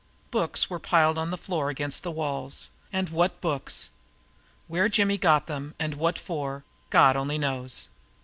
Books 0.31 0.67
were 0.67 0.79
piled 0.79 1.19
on 1.19 1.29
the 1.29 1.37
floor 1.37 1.69
against 1.69 2.01
the 2.01 2.09
walls 2.09 2.69
and 2.91 3.09
what 3.09 3.39
books! 3.39 3.91
Where 4.67 4.89
Jimmy 4.89 5.19
got 5.19 5.45
them 5.45 5.75
and 5.77 5.93
what 5.93 6.17
for, 6.17 6.63
God 6.89 7.15
only 7.15 7.37
knows. 7.37 7.87